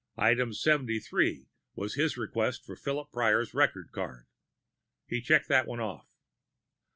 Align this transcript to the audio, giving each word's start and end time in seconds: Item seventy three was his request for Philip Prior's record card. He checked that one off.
Item 0.17 0.51
seventy 0.51 0.99
three 0.99 1.45
was 1.75 1.93
his 1.93 2.17
request 2.17 2.65
for 2.65 2.75
Philip 2.75 3.11
Prior's 3.11 3.53
record 3.53 3.91
card. 3.91 4.25
He 5.05 5.21
checked 5.21 5.47
that 5.49 5.67
one 5.67 5.79
off. 5.79 6.07